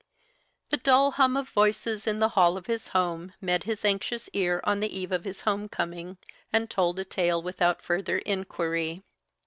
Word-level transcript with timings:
The 0.71 0.77
dull 0.77 1.11
hum 1.11 1.37
of 1.37 1.49
voices 1.49 2.07
in 2.07 2.17
the 2.17 2.29
hall 2.29 2.57
of 2.57 2.65
his 2.65 2.87
home 2.87 3.33
met 3.39 3.65
his 3.65 3.85
anxious 3.85 4.31
ear 4.33 4.59
on 4.63 4.79
the 4.79 4.89
eve 4.97 5.11
of 5.11 5.25
his 5.25 5.41
home 5.41 5.69
coming, 5.69 6.17
and 6.51 6.71
told 6.71 6.97
a 6.97 7.05
tale 7.05 7.39
without 7.39 7.83
further 7.83 8.17
inquiry. 8.17 9.03